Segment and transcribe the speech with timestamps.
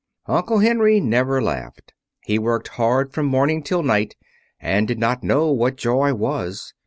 [0.25, 1.93] Uncle Henry never laughed.
[2.25, 4.15] He worked hard from morning till night
[4.59, 6.73] and did not know what joy was.